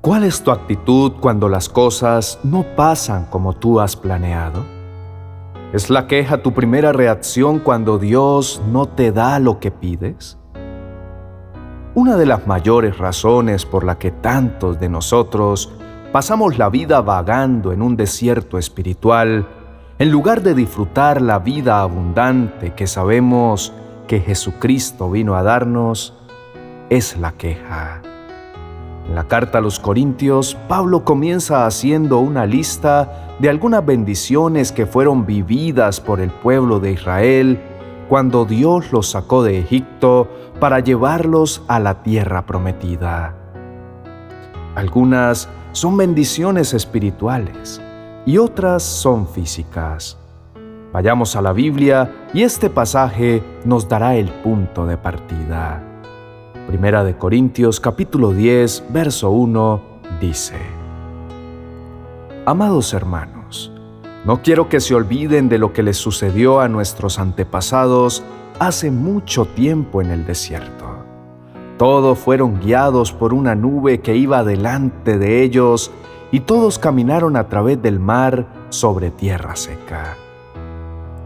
¿Cuál 0.00 0.24
es 0.24 0.42
tu 0.42 0.50
actitud 0.50 1.12
cuando 1.20 1.50
las 1.50 1.68
cosas 1.68 2.38
no 2.42 2.64
pasan 2.74 3.26
como 3.26 3.52
tú 3.52 3.80
has 3.80 3.96
planeado? 3.96 4.64
¿Es 5.74 5.90
la 5.90 6.06
queja 6.06 6.42
tu 6.42 6.54
primera 6.54 6.90
reacción 6.90 7.58
cuando 7.58 7.98
Dios 7.98 8.62
no 8.72 8.86
te 8.86 9.12
da 9.12 9.38
lo 9.38 9.60
que 9.60 9.70
pides? 9.70 10.38
Una 11.94 12.16
de 12.16 12.24
las 12.24 12.46
mayores 12.46 12.96
razones 12.96 13.66
por 13.66 13.84
la 13.84 13.98
que 13.98 14.10
tantos 14.10 14.80
de 14.80 14.88
nosotros 14.88 15.70
pasamos 16.12 16.56
la 16.56 16.70
vida 16.70 17.02
vagando 17.02 17.70
en 17.70 17.82
un 17.82 17.94
desierto 17.94 18.56
espiritual, 18.56 19.46
en 19.98 20.10
lugar 20.10 20.40
de 20.40 20.54
disfrutar 20.54 21.20
la 21.20 21.40
vida 21.40 21.82
abundante 21.82 22.72
que 22.72 22.86
sabemos 22.86 23.74
que 24.08 24.20
Jesucristo 24.20 25.10
vino 25.10 25.34
a 25.34 25.42
darnos, 25.42 26.14
es 26.88 27.18
la 27.18 27.32
queja. 27.32 28.00
En 29.10 29.16
la 29.16 29.24
carta 29.24 29.58
a 29.58 29.60
los 29.60 29.80
Corintios, 29.80 30.56
Pablo 30.68 31.04
comienza 31.04 31.66
haciendo 31.66 32.20
una 32.20 32.46
lista 32.46 33.34
de 33.40 33.50
algunas 33.50 33.84
bendiciones 33.84 34.70
que 34.70 34.86
fueron 34.86 35.26
vividas 35.26 36.00
por 36.00 36.20
el 36.20 36.30
pueblo 36.30 36.78
de 36.78 36.92
Israel 36.92 37.60
cuando 38.08 38.44
Dios 38.44 38.92
los 38.92 39.10
sacó 39.10 39.42
de 39.42 39.58
Egipto 39.58 40.28
para 40.60 40.78
llevarlos 40.78 41.64
a 41.66 41.80
la 41.80 42.04
tierra 42.04 42.46
prometida. 42.46 43.34
Algunas 44.76 45.48
son 45.72 45.96
bendiciones 45.96 46.72
espirituales 46.72 47.82
y 48.24 48.38
otras 48.38 48.84
son 48.84 49.26
físicas. 49.26 50.18
Vayamos 50.92 51.34
a 51.34 51.42
la 51.42 51.52
Biblia 51.52 52.28
y 52.32 52.44
este 52.44 52.70
pasaje 52.70 53.42
nos 53.64 53.88
dará 53.88 54.14
el 54.14 54.28
punto 54.28 54.86
de 54.86 54.96
partida. 54.96 55.89
Primera 56.66 57.02
de 57.02 57.16
Corintios 57.16 57.80
capítulo 57.80 58.32
10, 58.32 58.84
verso 58.90 59.30
1 59.30 59.80
dice, 60.20 60.54
Amados 62.46 62.94
hermanos, 62.94 63.72
no 64.24 64.40
quiero 64.42 64.68
que 64.68 64.80
se 64.80 64.94
olviden 64.94 65.48
de 65.48 65.58
lo 65.58 65.72
que 65.72 65.82
les 65.82 65.96
sucedió 65.96 66.60
a 66.60 66.68
nuestros 66.68 67.18
antepasados 67.18 68.22
hace 68.60 68.90
mucho 68.90 69.46
tiempo 69.46 70.00
en 70.00 70.10
el 70.10 70.24
desierto. 70.26 70.86
Todos 71.76 72.18
fueron 72.18 72.60
guiados 72.60 73.12
por 73.12 73.34
una 73.34 73.54
nube 73.54 74.00
que 74.00 74.14
iba 74.16 74.44
delante 74.44 75.18
de 75.18 75.42
ellos 75.42 75.90
y 76.30 76.40
todos 76.40 76.78
caminaron 76.78 77.36
a 77.36 77.48
través 77.48 77.82
del 77.82 77.98
mar 77.98 78.46
sobre 78.68 79.10
tierra 79.10 79.56
seca. 79.56 80.16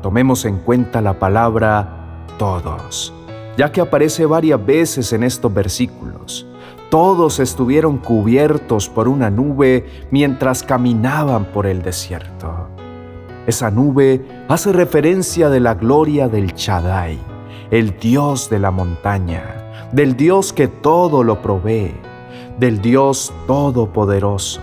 Tomemos 0.01 0.45
en 0.47 0.59
cuenta 0.59 1.03
la 1.03 1.19
palabra 1.19 2.25
todos 2.39 3.13
ya 3.57 3.71
que 3.73 3.81
aparece 3.81 4.27
varias 4.27 4.65
veces 4.65 5.13
en 5.13 5.23
estos 5.23 5.53
versículos. 5.53 6.47
Todos 6.91 7.41
estuvieron 7.41 7.99
cubiertos 7.99 8.89
por 8.89 9.09
una 9.09 9.31
nube 9.31 9.87
mientras 10.11 10.63
caminaban 10.63 11.45
por 11.47 11.67
el 11.67 11.83
desierto. 11.83 12.69
Esa 13.47 13.71
nube 13.71 14.25
hace 14.49 14.73
referencia 14.73 15.51
de 15.51 15.61
la 15.61 15.75
gloria 15.75 16.29
del 16.29 16.55
Chadai, 16.55 17.19
el 17.71 17.99
Dios 17.99 18.49
de 18.49 18.59
la 18.59 18.71
montaña, 18.71 19.89
del 19.93 20.17
Dios 20.17 20.53
que 20.53 20.69
todo 20.69 21.23
lo 21.23 21.43
provee, 21.43 21.95
del 22.59 22.81
Dios 22.81 23.33
todopoderoso, 23.47 24.61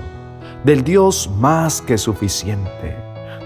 del 0.63 0.83
Dios 0.83 1.29
más 1.37 1.81
que 1.81 1.97
suficiente, 1.97 2.95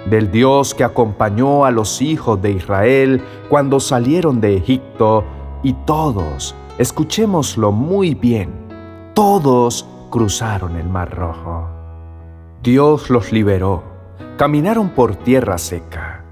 del 0.09 0.31
Dios 0.31 0.73
que 0.73 0.84
acompañó 0.84 1.66
a 1.66 1.72
los 1.72 2.02
hijos 2.02 2.42
de 2.42 2.52
Israel 2.52 3.22
cuando 3.50 3.80
salieron 3.80 4.39
de 4.42 4.58
Egipto 4.58 5.23
y 5.64 5.73
todos, 5.86 6.56
escuchémoslo 6.78 7.72
muy 7.72 8.14
bien, 8.14 8.52
todos 9.14 9.88
cruzaron 10.11 10.76
el 10.76 10.88
Mar 10.88 11.16
Rojo. 11.16 11.67
Dios 12.61 13.09
los 13.09 13.31
liberó, 13.31 13.83
caminaron 14.38 14.89
por 14.89 15.15
tierra 15.15 15.58
seca. 15.58 16.23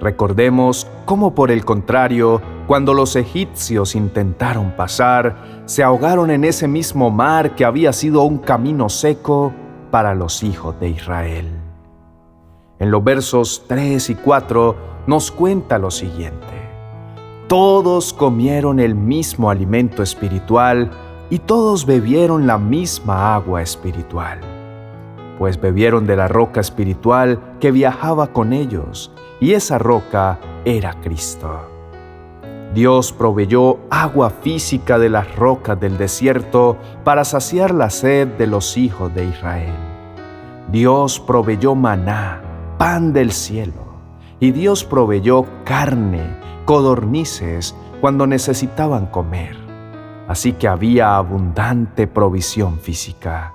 Recordemos 0.00 0.86
cómo 1.04 1.34
por 1.34 1.50
el 1.50 1.64
contrario, 1.64 2.40
cuando 2.66 2.94
los 2.94 3.16
egipcios 3.16 3.94
intentaron 3.94 4.70
pasar, 4.76 5.62
se 5.66 5.82
ahogaron 5.82 6.30
en 6.30 6.44
ese 6.44 6.68
mismo 6.68 7.10
mar 7.10 7.56
que 7.56 7.64
había 7.64 7.92
sido 7.92 8.22
un 8.22 8.38
camino 8.38 8.88
seco 8.88 9.52
para 9.90 10.14
los 10.14 10.42
hijos 10.42 10.78
de 10.78 10.90
Israel. 10.90 11.57
En 12.80 12.92
los 12.92 13.02
versos 13.02 13.64
3 13.66 14.10
y 14.10 14.14
4 14.14 14.76
nos 15.08 15.32
cuenta 15.32 15.78
lo 15.78 15.90
siguiente. 15.90 16.46
Todos 17.48 18.12
comieron 18.12 18.78
el 18.78 18.94
mismo 18.94 19.50
alimento 19.50 20.02
espiritual 20.02 20.90
y 21.28 21.40
todos 21.40 21.86
bebieron 21.86 22.46
la 22.46 22.56
misma 22.56 23.34
agua 23.34 23.62
espiritual, 23.62 24.38
pues 25.38 25.60
bebieron 25.60 26.06
de 26.06 26.16
la 26.16 26.28
roca 26.28 26.60
espiritual 26.60 27.56
que 27.58 27.72
viajaba 27.72 28.28
con 28.28 28.52
ellos, 28.52 29.10
y 29.40 29.54
esa 29.54 29.78
roca 29.78 30.38
era 30.64 30.94
Cristo. 31.00 31.68
Dios 32.74 33.12
proveyó 33.12 33.78
agua 33.90 34.30
física 34.30 34.98
de 34.98 35.08
las 35.08 35.34
rocas 35.36 35.80
del 35.80 35.98
desierto 35.98 36.76
para 37.02 37.24
saciar 37.24 37.74
la 37.74 37.90
sed 37.90 38.28
de 38.36 38.46
los 38.46 38.76
hijos 38.76 39.12
de 39.14 39.24
Israel. 39.24 39.74
Dios 40.70 41.18
proveyó 41.18 41.74
maná, 41.74 42.42
pan 42.78 43.12
del 43.12 43.32
cielo, 43.32 43.88
y 44.38 44.52
Dios 44.52 44.84
proveyó 44.84 45.44
carne 45.64 46.22
codornices 46.64 47.74
cuando 48.00 48.26
necesitaban 48.28 49.06
comer, 49.06 49.56
así 50.28 50.52
que 50.52 50.68
había 50.68 51.16
abundante 51.16 52.06
provisión 52.06 52.78
física. 52.78 53.52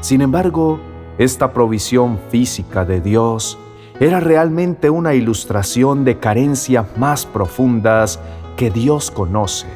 Sin 0.00 0.20
embargo, 0.20 0.78
esta 1.18 1.52
provisión 1.52 2.20
física 2.30 2.84
de 2.84 3.00
Dios 3.00 3.58
era 3.98 4.20
realmente 4.20 4.90
una 4.90 5.14
ilustración 5.14 6.04
de 6.04 6.18
carencias 6.18 6.86
más 6.96 7.26
profundas 7.26 8.20
que 8.56 8.70
Dios 8.70 9.10
conoce, 9.10 9.66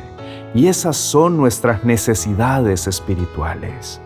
y 0.55 0.69
esas 0.69 0.97
son 0.97 1.37
nuestras 1.37 1.85
necesidades 1.85 2.87
espirituales. 2.87 4.01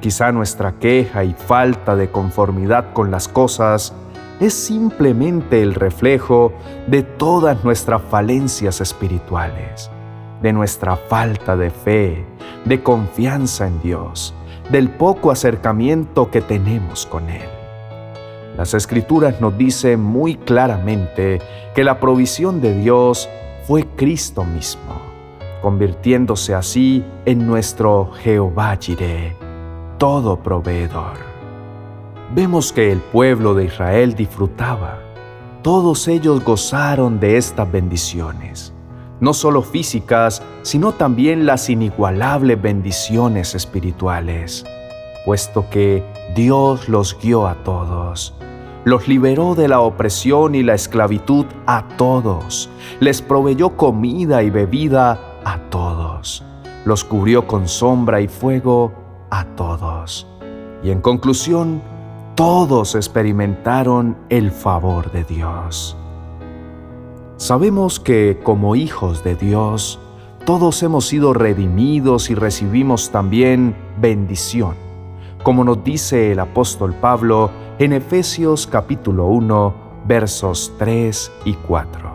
Quizá 0.00 0.30
nuestra 0.30 0.78
queja 0.78 1.24
y 1.24 1.32
falta 1.32 1.96
de 1.96 2.10
conformidad 2.10 2.92
con 2.92 3.10
las 3.10 3.28
cosas 3.28 3.94
es 4.40 4.52
simplemente 4.52 5.62
el 5.62 5.74
reflejo 5.74 6.52
de 6.86 7.02
todas 7.02 7.64
nuestras 7.64 8.02
falencias 8.02 8.80
espirituales, 8.80 9.90
de 10.42 10.52
nuestra 10.52 10.96
falta 10.96 11.56
de 11.56 11.70
fe, 11.70 12.26
de 12.66 12.82
confianza 12.82 13.66
en 13.66 13.80
Dios, 13.80 14.34
del 14.70 14.90
poco 14.90 15.30
acercamiento 15.30 16.30
que 16.30 16.42
tenemos 16.42 17.06
con 17.06 17.30
Él. 17.30 17.48
Las 18.58 18.74
escrituras 18.74 19.40
nos 19.40 19.56
dicen 19.56 20.00
muy 20.00 20.36
claramente 20.36 21.40
que 21.74 21.84
la 21.84 22.00
provisión 22.00 22.60
de 22.60 22.74
Dios 22.78 23.28
fue 23.66 23.86
Cristo 23.96 24.44
mismo, 24.44 25.00
convirtiéndose 25.62 26.54
así 26.54 27.04
en 27.24 27.46
nuestro 27.46 28.12
Jehová 28.22 28.76
Jireh, 28.80 29.45
todo 29.98 30.36
proveedor 30.36 31.36
vemos 32.34 32.72
que 32.72 32.90
el 32.92 33.00
pueblo 33.00 33.54
de 33.54 33.64
Israel 33.64 34.14
disfrutaba. 34.14 34.98
Todos 35.62 36.08
ellos 36.08 36.44
gozaron 36.44 37.18
de 37.18 37.36
estas 37.36 37.70
bendiciones, 37.70 38.72
no 39.20 39.32
solo 39.32 39.62
físicas, 39.62 40.42
sino 40.62 40.92
también 40.92 41.46
las 41.46 41.70
inigualables 41.70 42.60
bendiciones 42.60 43.54
espirituales, 43.54 44.64
puesto 45.24 45.68
que 45.70 46.04
Dios 46.34 46.88
los 46.88 47.18
guió 47.20 47.46
a 47.46 47.54
todos. 47.64 48.34
Los 48.84 49.08
liberó 49.08 49.56
de 49.56 49.66
la 49.66 49.80
opresión 49.80 50.54
y 50.54 50.62
la 50.62 50.74
esclavitud 50.74 51.46
a 51.66 51.88
todos. 51.96 52.70
Les 53.00 53.20
proveyó 53.20 53.76
comida 53.76 54.44
y 54.44 54.50
bebida 54.50 55.18
a 55.44 55.58
todos. 55.70 56.44
Los 56.84 57.02
cubrió 57.02 57.48
con 57.48 57.66
sombra 57.66 58.20
y 58.20 58.28
fuego 58.28 59.05
a 59.30 59.44
todos. 59.56 60.26
Y 60.82 60.90
en 60.90 61.00
conclusión, 61.00 61.82
todos 62.34 62.94
experimentaron 62.94 64.16
el 64.28 64.50
favor 64.50 65.10
de 65.10 65.24
Dios. 65.24 65.96
Sabemos 67.38 68.00
que 68.00 68.40
como 68.42 68.76
hijos 68.76 69.24
de 69.24 69.34
Dios, 69.34 69.98
todos 70.44 70.82
hemos 70.82 71.06
sido 71.06 71.34
redimidos 71.34 72.30
y 72.30 72.34
recibimos 72.34 73.10
también 73.10 73.74
bendición, 74.00 74.74
como 75.42 75.64
nos 75.64 75.82
dice 75.82 76.32
el 76.32 76.40
apóstol 76.40 76.94
Pablo 76.94 77.50
en 77.78 77.92
Efesios 77.92 78.66
capítulo 78.66 79.26
1, 79.26 79.74
versos 80.06 80.72
3 80.78 81.32
y 81.46 81.54
4. 81.54 82.10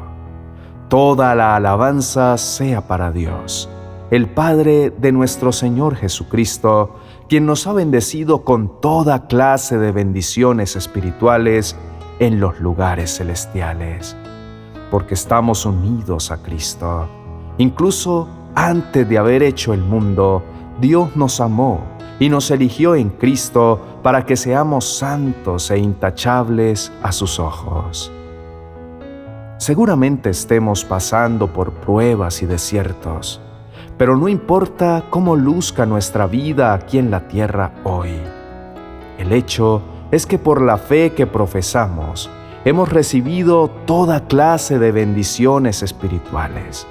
Toda 0.88 1.36
la 1.36 1.56
alabanza 1.56 2.38
sea 2.38 2.88
para 2.88 3.12
Dios, 3.12 3.70
el 4.12 4.28
Padre 4.28 4.90
de 4.90 5.14
nuestro 5.14 5.54
Señor 5.54 5.96
Jesucristo, 5.96 6.96
quien 7.30 7.46
nos 7.46 7.66
ha 7.66 7.72
bendecido 7.72 8.44
con 8.44 8.82
toda 8.82 9.28
clase 9.28 9.78
de 9.78 9.94
bendiciones 9.94 10.76
espirituales 10.76 11.78
en 12.20 12.42
los 12.42 12.60
lugares 12.60 13.16
celestiales, 13.16 14.18
porque 14.92 15.14
estamos 15.14 15.66
unidos 15.66 16.30
a 16.30 16.44
Cristo. 16.44 17.08
Incluso 17.58 18.28
antes 18.54 19.08
de 19.08 19.18
haber 19.18 19.44
hecho 19.44 19.74
el 19.74 19.80
mundo, 19.80 20.44
Dios 20.82 21.16
nos 21.16 21.40
amó 21.40 21.80
y 22.20 22.28
nos 22.28 22.52
eligió 22.52 22.96
en 22.96 23.12
Cristo 23.12 23.80
para 24.04 24.26
que 24.26 24.36
seamos 24.36 24.98
santos 24.98 25.72
e 25.72 25.78
intachables 25.78 26.92
a 27.02 27.14
sus 27.14 27.40
ojos. 27.40 28.12
Seguramente 29.58 30.32
estemos 30.32 30.84
pasando 30.84 31.54
por 31.54 31.72
pruebas 31.76 32.42
y 32.42 32.46
desiertos, 32.46 33.40
pero 34.02 34.18
no 34.18 34.28
importa 34.28 35.04
cómo 35.12 35.36
luzca 35.36 35.86
nuestra 35.86 36.26
vida 36.26 36.74
aquí 36.74 36.98
en 36.98 37.12
la 37.12 37.28
tierra 37.28 37.74
hoy. 37.84 38.10
El 39.20 39.32
hecho 39.32 39.84
es 40.10 40.26
que 40.26 40.40
por 40.40 40.60
la 40.60 40.80
fe 40.80 41.12
que 41.12 41.28
profesamos, 41.28 42.28
hemos 42.66 42.90
recibido 42.90 43.70
toda 43.86 44.26
clase 44.26 44.80
de 44.80 44.92
bendiciones 44.92 45.84
espirituales. 45.84 46.88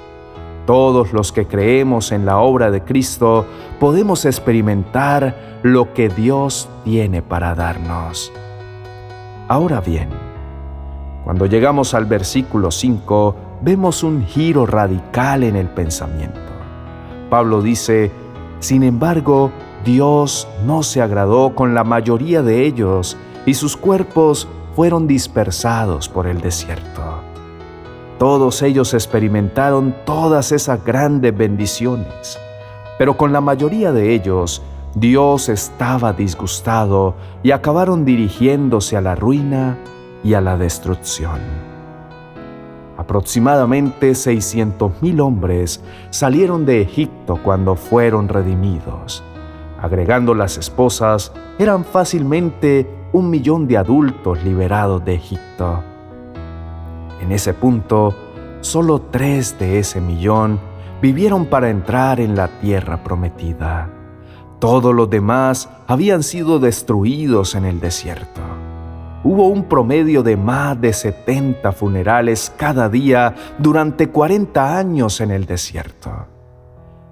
Todos 0.65 1.11
los 1.11 1.33
que 1.33 1.47
creemos 1.47 2.13
en 2.13 2.25
la 2.25 2.37
obra 2.37 2.71
de 2.71 2.81
Cristo 2.81 3.45
podemos 3.77 4.23
experimentar 4.23 5.59
lo 5.63 5.93
que 5.93 6.07
Dios 6.07 6.69
tiene 6.85 7.21
para 7.21 7.55
darnos. 7.55 8.31
Ahora 9.49 9.81
bien, 9.81 10.07
cuando 11.25 11.45
llegamos 11.45 11.93
al 11.93 12.05
versículo 12.05 12.71
5, 12.71 13.35
vemos 13.63 14.01
un 14.01 14.25
giro 14.25 14.65
radical 14.65 15.43
en 15.43 15.57
el 15.57 15.67
pensamiento. 15.67 16.50
Pablo 17.31 17.61
dice, 17.61 18.11
sin 18.59 18.83
embargo, 18.83 19.51
Dios 19.85 20.49
no 20.65 20.83
se 20.83 21.01
agradó 21.01 21.55
con 21.55 21.73
la 21.73 21.85
mayoría 21.85 22.41
de 22.41 22.65
ellos 22.65 23.15
y 23.45 23.53
sus 23.53 23.77
cuerpos 23.77 24.49
fueron 24.75 25.07
dispersados 25.07 26.09
por 26.09 26.27
el 26.27 26.41
desierto. 26.41 27.23
Todos 28.19 28.61
ellos 28.63 28.93
experimentaron 28.93 29.95
todas 30.05 30.51
esas 30.51 30.83
grandes 30.83 31.35
bendiciones, 31.35 32.37
pero 32.97 33.15
con 33.15 33.31
la 33.31 33.39
mayoría 33.39 33.93
de 33.93 34.13
ellos 34.13 34.61
Dios 34.93 35.47
estaba 35.47 36.11
disgustado 36.11 37.15
y 37.43 37.51
acabaron 37.51 38.03
dirigiéndose 38.03 38.97
a 38.97 39.01
la 39.01 39.15
ruina 39.15 39.77
y 40.21 40.33
a 40.33 40.41
la 40.41 40.57
destrucción. 40.57 41.70
Aproximadamente 43.01 44.11
600.000 44.11 45.21
hombres 45.21 45.81
salieron 46.11 46.67
de 46.67 46.81
Egipto 46.81 47.39
cuando 47.43 47.75
fueron 47.75 48.27
redimidos. 48.27 49.23
Agregando 49.81 50.35
las 50.35 50.59
esposas, 50.59 51.33
eran 51.57 51.83
fácilmente 51.83 52.87
un 53.11 53.31
millón 53.31 53.67
de 53.67 53.79
adultos 53.79 54.43
liberados 54.43 55.03
de 55.03 55.15
Egipto. 55.15 55.83
En 57.19 57.31
ese 57.31 57.55
punto, 57.55 58.13
solo 58.59 59.01
tres 59.09 59.57
de 59.57 59.79
ese 59.79 59.99
millón 59.99 60.59
vivieron 61.01 61.47
para 61.47 61.71
entrar 61.71 62.19
en 62.19 62.35
la 62.35 62.49
tierra 62.59 63.03
prometida. 63.03 63.89
Todos 64.59 64.93
los 64.93 65.09
demás 65.09 65.69
habían 65.87 66.21
sido 66.21 66.59
destruidos 66.59 67.55
en 67.55 67.65
el 67.65 67.79
desierto. 67.79 68.41
Hubo 69.23 69.47
un 69.47 69.65
promedio 69.65 70.23
de 70.23 70.35
más 70.35 70.81
de 70.81 70.93
70 70.93 71.71
funerales 71.73 72.51
cada 72.57 72.89
día 72.89 73.35
durante 73.59 74.09
40 74.09 74.77
años 74.77 75.21
en 75.21 75.29
el 75.29 75.45
desierto. 75.45 76.25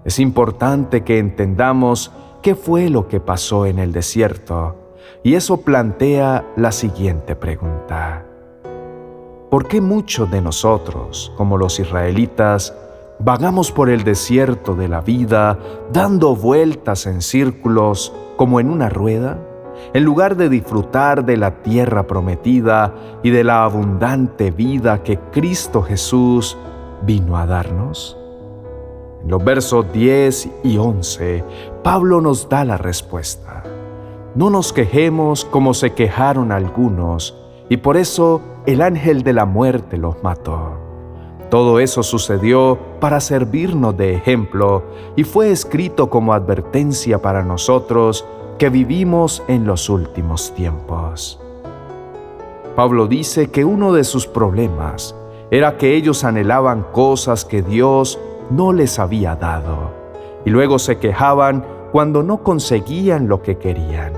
Es 0.03 0.17
importante 0.17 1.03
que 1.03 1.19
entendamos 1.19 2.11
qué 2.41 2.55
fue 2.55 2.89
lo 2.89 3.07
que 3.07 3.19
pasó 3.19 3.67
en 3.67 3.77
el 3.77 3.91
desierto 3.91 4.93
y 5.23 5.35
eso 5.35 5.61
plantea 5.61 6.45
la 6.55 6.71
siguiente 6.71 7.35
pregunta. 7.35 8.25
¿Por 9.51 9.67
qué 9.67 9.79
muchos 9.79 10.31
de 10.31 10.41
nosotros, 10.41 11.31
como 11.37 11.57
los 11.57 11.79
israelitas, 11.79 12.73
vagamos 13.19 13.71
por 13.71 13.89
el 13.89 14.03
desierto 14.03 14.73
de 14.75 14.87
la 14.87 15.01
vida 15.01 15.59
dando 15.91 16.35
vueltas 16.35 17.05
en 17.05 17.21
círculos 17.21 18.13
como 18.37 18.59
en 18.59 18.69
una 18.69 18.89
rueda, 18.89 19.37
en 19.93 20.03
lugar 20.03 20.35
de 20.35 20.49
disfrutar 20.49 21.25
de 21.25 21.37
la 21.37 21.61
tierra 21.61 22.07
prometida 22.07 22.93
y 23.23 23.29
de 23.29 23.43
la 23.43 23.63
abundante 23.63 24.51
vida 24.51 25.03
que 25.03 25.17
Cristo 25.31 25.81
Jesús 25.81 26.57
vino 27.03 27.37
a 27.37 27.45
darnos? 27.45 28.17
En 29.23 29.29
los 29.29 29.43
versos 29.43 29.91
10 29.91 30.49
y 30.63 30.77
11, 30.77 31.43
Pablo 31.83 32.21
nos 32.21 32.47
da 32.47 32.63
la 32.63 32.77
respuesta. 32.77 33.63
No 34.35 34.49
nos 34.49 34.71
quejemos 34.71 35.43
como 35.45 35.73
se 35.73 35.93
quejaron 35.93 36.51
algunos, 36.51 37.35
y 37.67 37.77
por 37.77 37.97
eso 37.97 38.41
el 38.65 38.81
ángel 38.81 39.23
de 39.23 39.33
la 39.33 39.45
muerte 39.45 39.97
los 39.97 40.23
mató. 40.23 40.77
Todo 41.49 41.79
eso 41.79 42.03
sucedió 42.03 42.77
para 42.99 43.19
servirnos 43.19 43.97
de 43.97 44.13
ejemplo 44.13 44.83
y 45.15 45.23
fue 45.23 45.49
escrito 45.51 46.09
como 46.09 46.33
advertencia 46.33 47.21
para 47.21 47.43
nosotros 47.43 48.23
que 48.59 48.69
vivimos 48.69 49.41
en 49.47 49.65
los 49.65 49.89
últimos 49.89 50.53
tiempos. 50.53 51.39
Pablo 52.75 53.07
dice 53.07 53.49
que 53.49 53.63
uno 53.63 53.93
de 53.93 54.03
sus 54.03 54.27
problemas 54.27 55.15
era 55.49 55.77
que 55.77 55.95
ellos 55.95 56.25
anhelaban 56.25 56.85
cosas 56.91 57.45
que 57.45 57.61
Dios 57.61 58.19
no 58.49 58.73
les 58.73 58.99
había 58.99 59.37
dado 59.37 59.91
y 60.43 60.49
luego 60.49 60.77
se 60.77 60.97
quejaban 60.97 61.65
cuando 61.93 62.21
no 62.21 62.43
conseguían 62.43 63.29
lo 63.29 63.41
que 63.41 63.57
querían. 63.57 64.11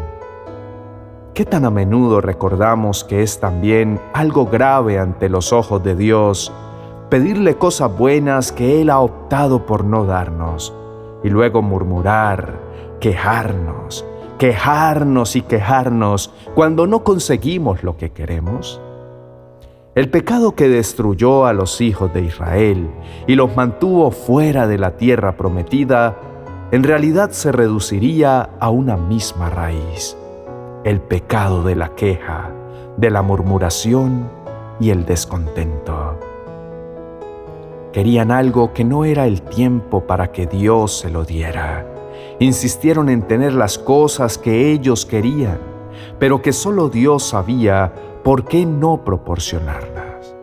¿Qué 1.35 1.45
tan 1.45 1.63
a 1.63 1.69
menudo 1.69 2.19
recordamos 2.19 3.03
que 3.03 3.21
es 3.21 3.39
también 3.39 4.01
algo 4.11 4.47
grave 4.47 4.97
ante 4.97 5.29
los 5.29 5.53
ojos 5.53 5.83
de 5.83 5.95
Dios 5.95 6.51
pedirle 7.11 7.57
cosas 7.57 7.95
buenas 7.95 8.51
que 8.51 8.81
Él 8.81 8.89
ha 8.89 9.01
optado 9.01 9.67
por 9.67 9.85
no 9.85 10.05
darnos 10.05 10.73
y 11.23 11.29
luego 11.29 11.61
murmurar, 11.61 12.59
quejarnos, 12.99 14.05
quejarnos 14.41 15.35
y 15.35 15.43
quejarnos 15.43 16.33
cuando 16.55 16.87
no 16.87 17.03
conseguimos 17.03 17.83
lo 17.83 17.95
que 17.95 18.09
queremos? 18.09 18.81
El 19.93 20.09
pecado 20.09 20.55
que 20.55 20.67
destruyó 20.67 21.45
a 21.45 21.53
los 21.53 21.79
hijos 21.79 22.11
de 22.11 22.21
Israel 22.21 22.89
y 23.27 23.35
los 23.35 23.55
mantuvo 23.55 24.09
fuera 24.09 24.65
de 24.65 24.79
la 24.79 24.97
tierra 24.97 25.37
prometida, 25.37 26.17
en 26.71 26.81
realidad 26.81 27.29
se 27.29 27.51
reduciría 27.51 28.49
a 28.59 28.71
una 28.71 28.97
misma 28.97 29.51
raíz 29.51 30.17
el 30.85 31.01
pecado 31.01 31.61
de 31.61 31.75
la 31.75 31.89
queja, 31.89 32.49
de 32.97 33.11
la 33.11 33.21
murmuración 33.21 34.27
y 34.79 34.89
el 34.89 35.05
descontento. 35.05 36.19
Querían 37.93 38.31
algo 38.31 38.73
que 38.73 38.85
no 38.85 39.05
era 39.05 39.27
el 39.27 39.43
tiempo 39.43 40.07
para 40.07 40.31
que 40.31 40.47
Dios 40.47 40.97
se 40.97 41.11
lo 41.11 41.25
diera. 41.25 42.00
Insistieron 42.41 43.09
en 43.09 43.21
tener 43.21 43.53
las 43.53 43.77
cosas 43.77 44.39
que 44.39 44.71
ellos 44.71 45.05
querían, 45.05 45.59
pero 46.17 46.41
que 46.41 46.53
solo 46.53 46.89
Dios 46.89 47.21
sabía 47.21 47.93
por 48.23 48.45
qué 48.45 48.65
no 48.65 49.05
proporcionarlas. 49.05 50.35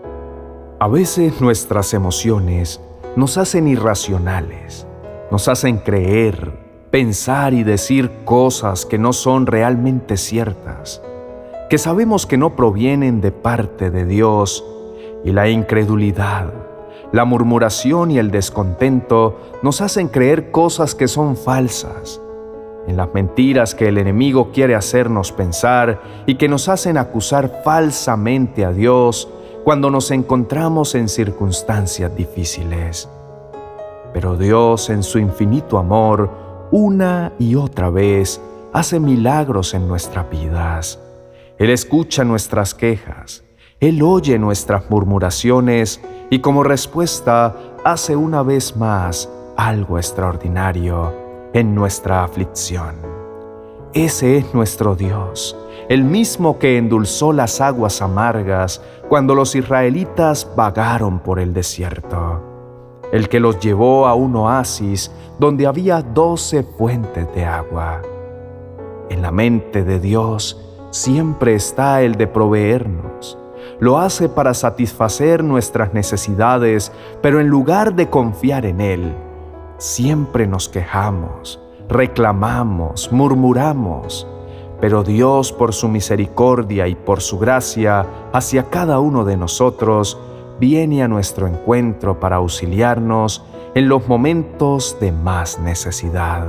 A 0.78 0.86
veces 0.86 1.40
nuestras 1.40 1.92
emociones 1.94 2.80
nos 3.16 3.36
hacen 3.36 3.66
irracionales, 3.66 4.86
nos 5.32 5.48
hacen 5.48 5.78
creer 5.78 6.52
pensar 6.92 7.52
y 7.52 7.64
decir 7.64 8.12
cosas 8.24 8.86
que 8.86 8.96
no 8.96 9.12
son 9.12 9.46
realmente 9.46 10.16
ciertas, 10.16 11.02
que 11.68 11.78
sabemos 11.78 12.26
que 12.26 12.36
no 12.36 12.54
provienen 12.54 13.20
de 13.20 13.32
parte 13.32 13.90
de 13.90 14.04
Dios, 14.04 14.64
y 15.24 15.32
la 15.32 15.48
incredulidad, 15.48 16.52
la 17.12 17.24
murmuración 17.24 18.10
y 18.10 18.18
el 18.18 18.30
descontento 18.30 19.38
nos 19.62 19.80
hacen 19.80 20.08
creer 20.08 20.50
cosas 20.50 20.94
que 20.94 21.08
son 21.08 21.36
falsas, 21.36 22.20
en 22.86 22.96
las 22.96 23.12
mentiras 23.14 23.74
que 23.74 23.88
el 23.88 23.98
enemigo 23.98 24.50
quiere 24.52 24.74
hacernos 24.74 25.32
pensar 25.32 26.00
y 26.26 26.34
que 26.36 26.48
nos 26.48 26.68
hacen 26.68 26.98
acusar 26.98 27.62
falsamente 27.64 28.64
a 28.64 28.72
Dios 28.72 29.28
cuando 29.64 29.90
nos 29.90 30.10
encontramos 30.10 30.94
en 30.94 31.08
circunstancias 31.08 32.14
difíciles. 32.14 33.08
Pero 34.12 34.36
Dios 34.36 34.90
en 34.90 35.02
su 35.02 35.18
infinito 35.18 35.78
amor 35.78 36.30
una 36.70 37.32
y 37.38 37.54
otra 37.54 37.90
vez 37.90 38.40
hace 38.72 39.00
milagros 39.00 39.74
en 39.74 39.88
nuestras 39.88 40.28
vidas. 40.30 40.98
Él 41.58 41.70
escucha 41.70 42.24
nuestras 42.24 42.74
quejas, 42.74 43.44
Él 43.80 44.02
oye 44.02 44.38
nuestras 44.38 44.90
murmuraciones 44.90 46.00
y 46.30 46.40
como 46.40 46.62
respuesta 46.62 47.56
hace 47.84 48.16
una 48.16 48.42
vez 48.42 48.76
más 48.76 49.28
algo 49.56 49.98
extraordinario 49.98 51.12
en 51.52 51.74
nuestra 51.74 52.24
aflicción. 52.24 52.96
Ese 53.94 54.38
es 54.38 54.54
nuestro 54.54 54.94
Dios, 54.94 55.56
el 55.88 56.04
mismo 56.04 56.58
que 56.58 56.76
endulzó 56.76 57.32
las 57.32 57.60
aguas 57.60 58.02
amargas 58.02 58.82
cuando 59.08 59.34
los 59.34 59.54
israelitas 59.54 60.48
vagaron 60.54 61.20
por 61.20 61.38
el 61.40 61.54
desierto 61.54 62.48
el 63.12 63.28
que 63.28 63.40
los 63.40 63.58
llevó 63.58 64.06
a 64.06 64.14
un 64.14 64.36
oasis 64.36 65.10
donde 65.38 65.66
había 65.66 66.02
doce 66.02 66.62
fuentes 66.62 67.32
de 67.34 67.44
agua. 67.44 68.02
En 69.08 69.22
la 69.22 69.32
mente 69.32 69.84
de 69.84 69.98
Dios 69.98 70.60
siempre 70.90 71.54
está 71.54 72.02
el 72.02 72.16
de 72.16 72.26
proveernos. 72.26 73.38
Lo 73.80 73.98
hace 73.98 74.28
para 74.28 74.54
satisfacer 74.54 75.44
nuestras 75.44 75.94
necesidades, 75.94 76.92
pero 77.22 77.40
en 77.40 77.48
lugar 77.48 77.94
de 77.94 78.08
confiar 78.10 78.66
en 78.66 78.80
Él, 78.80 79.14
siempre 79.78 80.46
nos 80.46 80.68
quejamos, 80.68 81.60
reclamamos, 81.88 83.10
murmuramos, 83.12 84.26
pero 84.80 85.02
Dios 85.02 85.52
por 85.52 85.74
su 85.74 85.88
misericordia 85.88 86.86
y 86.88 86.94
por 86.94 87.20
su 87.20 87.38
gracia 87.38 88.06
hacia 88.32 88.64
cada 88.64 89.00
uno 89.00 89.24
de 89.24 89.36
nosotros, 89.36 90.18
viene 90.60 91.02
a 91.02 91.08
nuestro 91.08 91.46
encuentro 91.46 92.18
para 92.18 92.36
auxiliarnos 92.36 93.44
en 93.74 93.88
los 93.88 94.08
momentos 94.08 94.96
de 95.00 95.12
más 95.12 95.58
necesidad. 95.60 96.46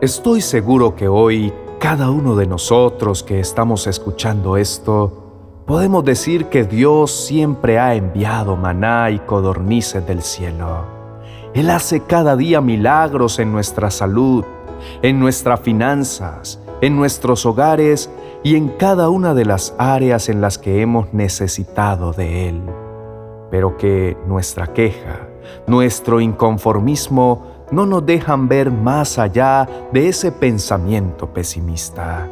Estoy 0.00 0.40
seguro 0.40 0.96
que 0.96 1.06
hoy 1.06 1.52
cada 1.78 2.10
uno 2.10 2.34
de 2.36 2.46
nosotros 2.46 3.22
que 3.22 3.40
estamos 3.40 3.86
escuchando 3.86 4.56
esto, 4.56 5.21
podemos 5.66 6.04
decir 6.04 6.46
que 6.46 6.64
Dios 6.64 7.10
siempre 7.10 7.78
ha 7.78 7.94
enviado 7.94 8.56
maná 8.56 9.10
y 9.10 9.18
codornices 9.20 10.06
del 10.06 10.22
cielo. 10.22 10.84
Él 11.54 11.70
hace 11.70 12.00
cada 12.00 12.36
día 12.36 12.60
milagros 12.60 13.38
en 13.38 13.52
nuestra 13.52 13.90
salud, 13.90 14.44
en 15.02 15.20
nuestras 15.20 15.60
finanzas, 15.60 16.60
en 16.80 16.96
nuestros 16.96 17.46
hogares 17.46 18.10
y 18.42 18.56
en 18.56 18.68
cada 18.70 19.08
una 19.08 19.34
de 19.34 19.44
las 19.44 19.74
áreas 19.78 20.28
en 20.28 20.40
las 20.40 20.58
que 20.58 20.80
hemos 20.80 21.12
necesitado 21.12 22.12
de 22.12 22.48
Él. 22.48 22.62
Pero 23.50 23.76
que 23.76 24.16
nuestra 24.26 24.68
queja, 24.68 25.28
nuestro 25.66 26.20
inconformismo 26.20 27.46
no 27.70 27.86
nos 27.86 28.04
dejan 28.04 28.48
ver 28.48 28.70
más 28.70 29.18
allá 29.18 29.68
de 29.92 30.08
ese 30.08 30.32
pensamiento 30.32 31.32
pesimista. 31.32 32.28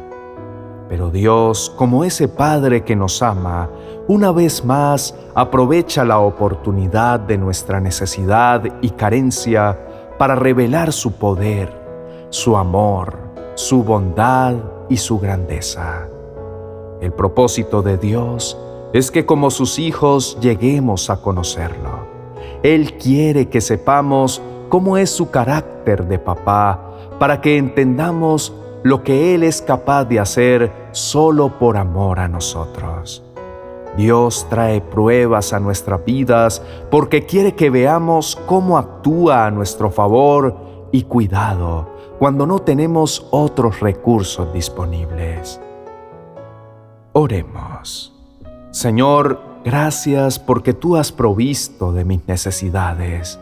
Pero 0.91 1.09
Dios, 1.09 1.73
como 1.77 2.03
ese 2.03 2.27
Padre 2.27 2.83
que 2.83 2.97
nos 2.97 3.21
ama, 3.21 3.69
una 4.09 4.33
vez 4.33 4.65
más 4.65 5.15
aprovecha 5.33 6.03
la 6.03 6.19
oportunidad 6.19 7.17
de 7.17 7.37
nuestra 7.37 7.79
necesidad 7.79 8.61
y 8.81 8.89
carencia 8.89 9.79
para 10.19 10.35
revelar 10.35 10.91
su 10.91 11.13
poder, 11.13 11.71
su 12.29 12.57
amor, 12.57 13.17
su 13.55 13.85
bondad 13.85 14.55
y 14.89 14.97
su 14.97 15.17
grandeza. 15.17 16.09
El 16.99 17.13
propósito 17.13 17.81
de 17.81 17.97
Dios 17.97 18.57
es 18.91 19.11
que 19.11 19.25
como 19.25 19.49
sus 19.49 19.79
hijos 19.79 20.37
lleguemos 20.41 21.09
a 21.09 21.21
conocerlo. 21.21 22.05
Él 22.63 22.97
quiere 22.97 23.47
que 23.47 23.61
sepamos 23.61 24.41
cómo 24.67 24.97
es 24.97 25.09
su 25.09 25.31
carácter 25.31 26.05
de 26.09 26.19
papá 26.19 26.97
para 27.17 27.39
que 27.39 27.57
entendamos 27.57 28.53
lo 28.83 29.03
que 29.03 29.35
Él 29.35 29.43
es 29.43 29.61
capaz 29.61 30.05
de 30.05 30.19
hacer 30.19 30.71
solo 30.91 31.59
por 31.59 31.77
amor 31.77 32.19
a 32.19 32.27
nosotros. 32.27 33.23
Dios 33.97 34.47
trae 34.49 34.81
pruebas 34.81 35.53
a 35.53 35.59
nuestras 35.59 36.03
vidas 36.05 36.61
porque 36.89 37.25
quiere 37.25 37.55
que 37.55 37.69
veamos 37.69 38.37
cómo 38.45 38.77
actúa 38.77 39.45
a 39.45 39.51
nuestro 39.51 39.91
favor 39.91 40.55
y 40.91 41.03
cuidado 41.03 41.89
cuando 42.17 42.45
no 42.45 42.59
tenemos 42.59 43.27
otros 43.31 43.79
recursos 43.79 44.53
disponibles. 44.53 45.59
Oremos. 47.13 48.13
Señor, 48.71 49.41
gracias 49.65 50.39
porque 50.39 50.73
tú 50.73 50.95
has 50.95 51.11
provisto 51.11 51.91
de 51.91 52.05
mis 52.05 52.25
necesidades. 52.27 53.39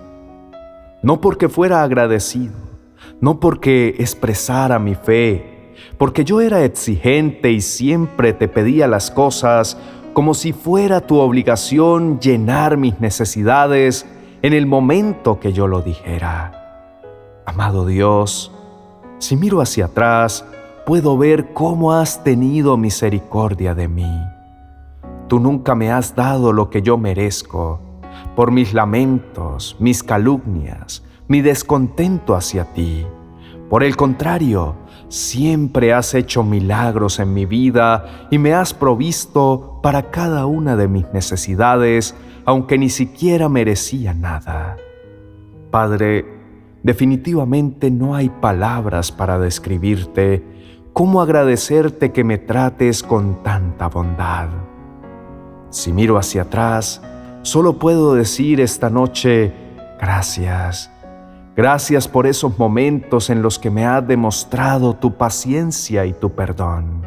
No 1.04 1.22
porque 1.22 1.50
fuera 1.50 1.84
agradecido, 1.84 2.56
no 3.22 3.40
porque 3.40 3.96
expresara 4.00 4.80
mi 4.80 4.96
fe, 4.96 5.74
porque 5.98 6.24
yo 6.24 6.42
era 6.42 6.64
exigente 6.64 7.52
y 7.52 7.62
siempre 7.62 8.34
te 8.34 8.48
pedía 8.48 8.88
las 8.88 9.12
cosas 9.12 9.78
como 10.14 10.34
si 10.34 10.54
fuera 10.54 11.02
tu 11.02 11.18
obligación 11.18 12.20
llenar 12.20 12.78
mis 12.78 13.00
necesidades 13.00 14.06
en 14.42 14.54
el 14.54 14.66
momento 14.66 15.40
que 15.40 15.54
yo 15.54 15.68
lo 15.68 15.82
dijera. 15.82 17.42
Amado 17.46 17.86
Dios, 17.86 18.52
si 19.20 19.36
miro 19.36 19.62
hacia 19.62 19.86
atrás, 19.86 20.46
puedo 20.86 21.18
ver 21.18 21.54
cómo 21.54 21.94
has 21.94 22.24
tenido 22.24 22.78
misericordia 22.78 23.76
de 23.76 23.88
mí. 23.88 24.20
Tú 25.28 25.40
nunca 25.40 25.76
me 25.76 25.92
has 25.92 26.16
dado 26.16 26.54
lo 26.54 26.70
que 26.70 26.82
yo 26.82 26.98
merezco 26.98 27.80
por 28.36 28.52
mis 28.52 28.74
lamentos, 28.74 29.76
mis 29.80 30.04
calumnias, 30.04 31.04
mi 31.30 31.42
descontento 31.42 32.36
hacia 32.36 32.66
ti. 32.74 33.06
Por 33.70 33.84
el 33.84 33.96
contrario, 33.96 34.76
siempre 35.10 35.94
has 35.94 36.16
hecho 36.16 36.44
milagros 36.44 37.20
en 37.20 37.34
mi 37.34 37.46
vida 37.46 38.28
y 38.32 38.40
me 38.40 38.54
has 38.54 38.74
provisto 38.74 39.80
para 39.84 40.10
cada 40.10 40.48
una 40.48 40.76
de 40.76 40.88
mis 40.88 41.06
necesidades, 41.14 42.16
aunque 42.46 42.80
ni 42.80 42.90
siquiera 42.90 43.48
merecía 43.48 44.16
nada. 44.16 44.76
Padre, 45.70 46.26
definitivamente 46.82 47.92
no 47.92 48.16
hay 48.16 48.30
palabras 48.30 49.12
para 49.12 49.38
describirte 49.38 50.44
cómo 50.94 51.22
agradecerte 51.22 52.12
que 52.12 52.24
me 52.24 52.40
trates 52.40 53.04
con 53.04 53.44
tanta 53.44 53.88
bondad. 53.88 54.50
Si 55.70 55.94
miro 55.94 56.18
hacia 56.18 56.42
atrás, 56.42 57.04
solo 57.44 57.78
puedo 57.78 58.16
decir 58.16 58.60
esta 58.60 58.90
noche, 58.90 59.54
gracias 60.02 60.92
Gracias 61.56 62.08
por 62.08 62.28
esos 62.28 62.58
momentos 62.58 63.30
en 63.30 63.42
los 63.42 63.60
que 63.60 63.70
me 63.70 63.86
has 63.86 64.08
demostrado 64.08 64.94
tu 64.94 65.16
paciencia 65.16 66.06
y 66.06 66.14
tu 66.14 66.30
perdón. 66.32 67.02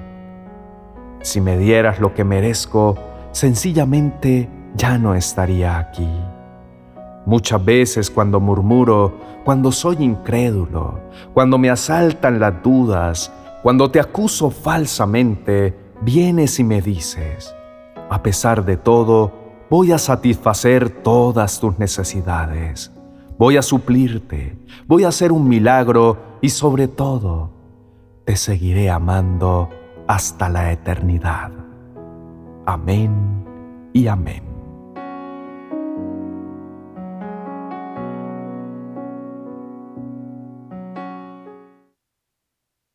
Si 1.23 1.41
me 1.41 1.57
dieras 1.57 2.01
lo 2.01 2.13
que 2.13 2.25
merezco, 2.25 2.97
sencillamente 3.31 4.51
ya 4.75 4.99
no 4.99 5.15
estaría 5.15 5.79
aquí. 5.79 6.09
Muchas 7.25 7.65
veces 7.65 8.11
cuando 8.11 8.41
murmuro, 8.41 9.15
cuando 9.45 9.71
soy 9.71 9.97
incrédulo, 10.01 11.01
cuando 11.33 11.57
me 11.57 11.71
asaltan 11.71 12.41
las 12.41 12.63
dudas, 12.63 13.33
cuando 13.63 13.91
te 13.91 14.01
acuso 14.01 14.51
falsamente, 14.51 15.75
vienes 16.03 16.59
y 16.59 16.65
me 16.65 16.83
dices, 16.83 17.55
a 18.11 18.23
pesar 18.23 18.65
de 18.65 18.77
todo, 18.77 19.33
voy 19.71 19.93
a 19.93 19.99
satisfacer 19.99 20.91
todas 20.91 21.61
tus 21.61 21.79
necesidades 21.79 22.91
voy 23.39 23.57
a 23.57 23.63
suplirte, 23.63 24.57
voy 24.87 25.05
a 25.05 25.09
hacer 25.09 25.33
un 25.33 25.49
milagro 25.49 26.39
y 26.41 26.49
sobre 26.49 26.89
todo, 26.89 27.51
te 28.25 28.37
seguiré 28.37 28.91
amando 28.91 29.69
hasta 30.07 30.49
la 30.49 30.73
eternidad. 30.73 31.51
Amén 32.67 33.91
y 33.93 34.07
amén. 34.07 34.52